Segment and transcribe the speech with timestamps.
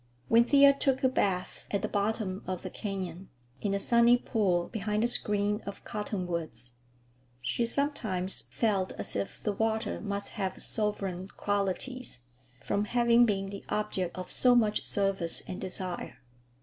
[0.29, 3.29] When Thea took her bath at the bottom of the canyon,
[3.61, 6.71] in the sunny pool behind the screen of cottonwoods,
[7.39, 12.21] she sometimes felt as if the water must have sovereign qualities,
[12.63, 16.17] from having been the object of so much service and desire.